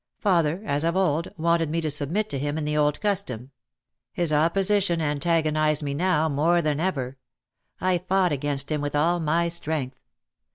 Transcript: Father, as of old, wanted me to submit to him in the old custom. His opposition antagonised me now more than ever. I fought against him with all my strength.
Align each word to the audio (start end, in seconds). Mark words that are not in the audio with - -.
Father, 0.17 0.63
as 0.65 0.83
of 0.83 0.95
old, 0.97 1.27
wanted 1.37 1.69
me 1.69 1.79
to 1.79 1.91
submit 1.91 2.27
to 2.31 2.39
him 2.39 2.57
in 2.57 2.65
the 2.65 2.75
old 2.75 2.99
custom. 3.01 3.51
His 4.11 4.33
opposition 4.33 4.99
antagonised 4.99 5.83
me 5.83 5.93
now 5.93 6.27
more 6.27 6.59
than 6.59 6.79
ever. 6.79 7.19
I 7.79 7.99
fought 7.99 8.31
against 8.31 8.71
him 8.71 8.81
with 8.81 8.95
all 8.95 9.19
my 9.19 9.47
strength. 9.47 9.99